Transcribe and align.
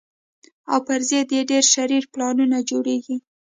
او 0.71 0.79
پر 0.87 0.99
ضد 1.09 1.29
یې 1.35 1.41
ډېر 1.51 1.63
شرير 1.75 2.03
پلانونه 2.13 2.57
جوړېږي 2.69 3.17